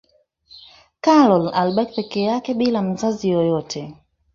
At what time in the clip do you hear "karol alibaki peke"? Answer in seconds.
1.01-2.21